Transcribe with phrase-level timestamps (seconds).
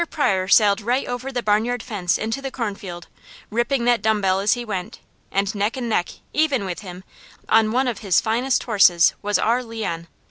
[0.09, 3.07] Pryor sailed right over the barnyard fence into the cornfield,
[3.51, 4.99] ripping that dumb bell as he went,
[5.31, 7.03] and neck and neck, even with him,
[7.47, 10.07] on one of his finest horses, was our Leon.